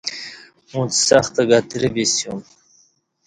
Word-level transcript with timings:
اُݩڅ 0.73 0.91
سخت 1.09 1.35
گترہ 1.49 1.89
بِسیاسوم 1.93 2.39